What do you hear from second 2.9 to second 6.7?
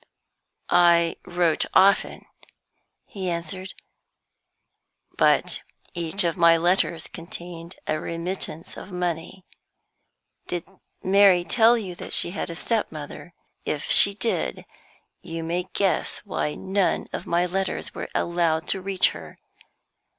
he answered; "but each of my